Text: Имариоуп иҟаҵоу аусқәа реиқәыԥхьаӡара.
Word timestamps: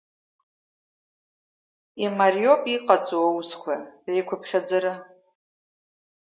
Имариоуп 2.03 2.63
иҟаҵоу 2.75 3.25
аусқәа 3.29 3.75
реиқәыԥхьаӡара. 4.07 4.93